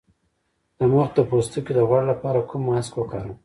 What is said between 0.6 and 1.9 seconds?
د مخ د پوستکي د